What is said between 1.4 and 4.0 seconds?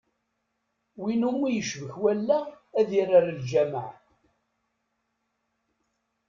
yecbek wallaɣ, ad yerr ar lǧameɛ.